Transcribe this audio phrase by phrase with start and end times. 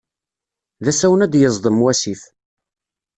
[0.83, 2.21] D asawen ad yeẓḍem wasif.